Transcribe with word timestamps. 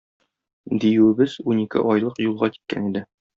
Диюебез 0.85 1.35
унике 1.53 1.85
айлык 1.91 2.23
юлга 2.29 2.51
киткән 2.57 2.89
иде. 2.91 3.05